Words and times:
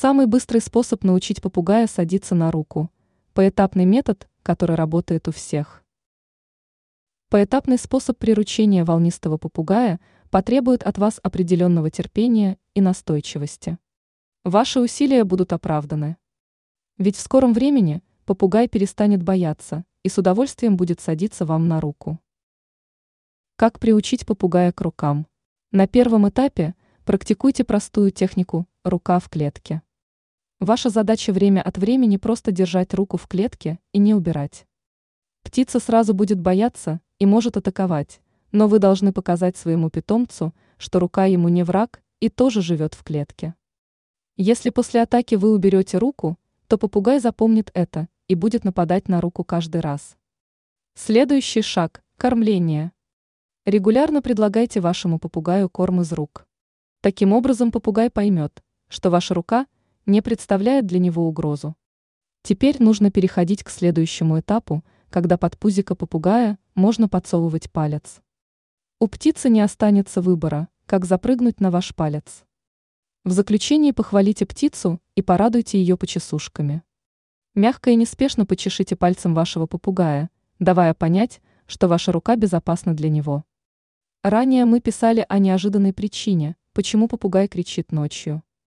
Самый 0.00 0.26
быстрый 0.26 0.60
способ 0.60 1.02
научить 1.02 1.42
попугая 1.42 1.88
садиться 1.88 2.36
на 2.36 2.52
руку. 2.52 2.88
Поэтапный 3.34 3.84
метод, 3.84 4.28
который 4.44 4.76
работает 4.76 5.26
у 5.26 5.32
всех. 5.32 5.82
Поэтапный 7.30 7.78
способ 7.78 8.16
приручения 8.16 8.84
волнистого 8.84 9.38
попугая 9.38 9.98
потребует 10.30 10.84
от 10.84 10.98
вас 10.98 11.18
определенного 11.24 11.90
терпения 11.90 12.58
и 12.74 12.80
настойчивости. 12.80 13.76
Ваши 14.44 14.78
усилия 14.78 15.24
будут 15.24 15.52
оправданы. 15.52 16.16
Ведь 16.96 17.16
в 17.16 17.20
скором 17.20 17.52
времени 17.52 18.04
попугай 18.24 18.68
перестанет 18.68 19.24
бояться 19.24 19.84
и 20.04 20.08
с 20.08 20.16
удовольствием 20.16 20.76
будет 20.76 21.00
садиться 21.00 21.44
вам 21.44 21.66
на 21.66 21.80
руку. 21.80 22.20
Как 23.56 23.80
приучить 23.80 24.26
попугая 24.26 24.70
к 24.70 24.80
рукам? 24.80 25.26
На 25.72 25.88
первом 25.88 26.28
этапе 26.28 26.76
практикуйте 27.04 27.64
простую 27.64 28.12
технику 28.12 28.68
«рука 28.84 29.18
в 29.18 29.28
клетке». 29.28 29.82
Ваша 30.60 30.90
задача 30.90 31.32
время 31.32 31.62
от 31.62 31.78
времени 31.78 32.16
просто 32.16 32.50
держать 32.50 32.92
руку 32.92 33.16
в 33.16 33.28
клетке 33.28 33.78
и 33.92 33.98
не 33.98 34.12
убирать. 34.12 34.66
Птица 35.44 35.78
сразу 35.78 36.14
будет 36.14 36.40
бояться 36.40 37.00
и 37.20 37.26
может 37.26 37.56
атаковать, 37.56 38.20
но 38.50 38.66
вы 38.66 38.80
должны 38.80 39.12
показать 39.12 39.56
своему 39.56 39.88
питомцу, 39.88 40.52
что 40.76 40.98
рука 40.98 41.26
ему 41.26 41.48
не 41.48 41.62
враг 41.62 42.02
и 42.18 42.28
тоже 42.28 42.60
живет 42.60 42.94
в 42.94 43.04
клетке. 43.04 43.54
Если 44.36 44.70
после 44.70 45.02
атаки 45.02 45.36
вы 45.36 45.52
уберете 45.52 45.96
руку, 45.96 46.36
то 46.66 46.76
попугай 46.76 47.20
запомнит 47.20 47.70
это 47.72 48.08
и 48.26 48.34
будет 48.34 48.64
нападать 48.64 49.06
на 49.06 49.20
руку 49.20 49.44
каждый 49.44 49.80
раз. 49.80 50.16
Следующий 50.96 51.62
шаг– 51.62 52.02
кормление. 52.16 52.90
Регулярно 53.64 54.22
предлагайте 54.22 54.80
вашему 54.80 55.20
попугаю 55.20 55.70
корм 55.70 56.00
из 56.00 56.12
рук. 56.12 56.48
Таким 57.00 57.32
образом 57.32 57.70
попугай 57.70 58.10
поймет, 58.10 58.64
что 58.88 59.10
ваша 59.10 59.34
рука– 59.34 59.68
не 60.08 60.22
представляет 60.22 60.86
для 60.86 60.98
него 60.98 61.28
угрозу. 61.28 61.76
Теперь 62.42 62.82
нужно 62.82 63.10
переходить 63.10 63.62
к 63.62 63.68
следующему 63.68 64.40
этапу, 64.40 64.82
когда 65.10 65.36
под 65.36 65.58
пузико 65.58 65.94
попугая 65.94 66.58
можно 66.74 67.10
подсовывать 67.10 67.70
палец. 67.70 68.22
У 69.00 69.06
птицы 69.06 69.50
не 69.50 69.60
останется 69.60 70.22
выбора, 70.22 70.68
как 70.86 71.04
запрыгнуть 71.04 71.60
на 71.60 71.70
ваш 71.70 71.94
палец. 71.94 72.44
В 73.24 73.32
заключении 73.32 73.90
похвалите 73.92 74.46
птицу 74.46 74.98
и 75.14 75.20
порадуйте 75.20 75.78
ее 75.78 75.98
почесушками. 75.98 76.82
Мягко 77.54 77.90
и 77.90 77.94
неспешно 77.94 78.46
почешите 78.46 78.96
пальцем 78.96 79.34
вашего 79.34 79.66
попугая, 79.66 80.30
давая 80.58 80.94
понять, 80.94 81.42
что 81.66 81.86
ваша 81.86 82.12
рука 82.12 82.36
безопасна 82.36 82.94
для 82.94 83.10
него. 83.10 83.44
Ранее 84.22 84.64
мы 84.64 84.80
писали 84.80 85.26
о 85.28 85.38
неожиданной 85.38 85.92
причине, 85.92 86.56
почему 86.72 87.08
попугай 87.08 87.46
кричит 87.46 87.92
ночью. 87.92 88.42